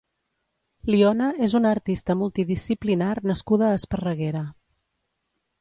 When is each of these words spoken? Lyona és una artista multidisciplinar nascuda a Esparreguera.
Lyona 0.89 1.27
és 1.49 1.53
una 1.59 1.73
artista 1.77 2.17
multidisciplinar 2.23 3.13
nascuda 3.33 3.69
a 3.71 3.79
Esparreguera. 3.83 4.43